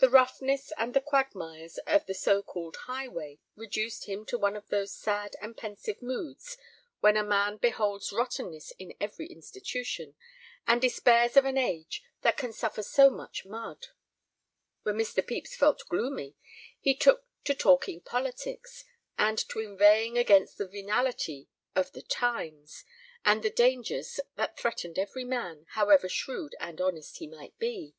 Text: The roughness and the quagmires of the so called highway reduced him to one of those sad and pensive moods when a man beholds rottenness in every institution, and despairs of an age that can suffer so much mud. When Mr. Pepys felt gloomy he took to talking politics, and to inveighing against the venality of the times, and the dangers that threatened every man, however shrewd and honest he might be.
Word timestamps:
The 0.00 0.10
roughness 0.10 0.74
and 0.76 0.92
the 0.92 1.00
quagmires 1.00 1.78
of 1.86 2.04
the 2.04 2.12
so 2.12 2.42
called 2.42 2.76
highway 2.84 3.40
reduced 3.56 4.04
him 4.04 4.26
to 4.26 4.36
one 4.36 4.56
of 4.56 4.68
those 4.68 4.92
sad 4.92 5.36
and 5.40 5.56
pensive 5.56 6.02
moods 6.02 6.58
when 7.00 7.16
a 7.16 7.22
man 7.24 7.56
beholds 7.56 8.12
rottenness 8.12 8.72
in 8.72 8.92
every 9.00 9.26
institution, 9.26 10.14
and 10.66 10.82
despairs 10.82 11.34
of 11.38 11.46
an 11.46 11.56
age 11.56 12.02
that 12.20 12.36
can 12.36 12.52
suffer 12.52 12.82
so 12.82 13.08
much 13.08 13.46
mud. 13.46 13.86
When 14.82 14.96
Mr. 14.96 15.26
Pepys 15.26 15.56
felt 15.56 15.88
gloomy 15.88 16.36
he 16.78 16.94
took 16.94 17.24
to 17.44 17.54
talking 17.54 18.02
politics, 18.02 18.84
and 19.16 19.38
to 19.48 19.60
inveighing 19.60 20.18
against 20.18 20.58
the 20.58 20.68
venality 20.68 21.48
of 21.74 21.92
the 21.92 22.02
times, 22.02 22.84
and 23.24 23.42
the 23.42 23.48
dangers 23.48 24.20
that 24.34 24.58
threatened 24.58 24.98
every 24.98 25.24
man, 25.24 25.64
however 25.70 26.06
shrewd 26.06 26.54
and 26.60 26.82
honest 26.82 27.16
he 27.16 27.26
might 27.26 27.58
be. 27.58 27.94